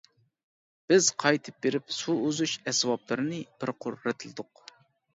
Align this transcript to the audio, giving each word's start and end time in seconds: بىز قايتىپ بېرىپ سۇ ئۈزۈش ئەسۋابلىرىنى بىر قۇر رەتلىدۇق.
بىز 0.91 1.09
قايتىپ 1.25 1.59
بېرىپ 1.67 1.95
سۇ 1.99 2.17
ئۈزۈش 2.23 2.57
ئەسۋابلىرىنى 2.65 3.45
بىر 3.63 3.77
قۇر 3.85 4.03
رەتلىدۇق. 4.09 4.69